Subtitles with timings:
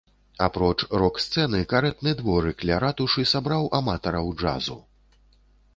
[0.45, 4.79] Апроч рок-сцэны карэтны дворык ля ратушы сабраў аматараў джазу.